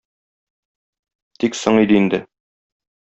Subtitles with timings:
[1.43, 2.25] Тик соң иде инде.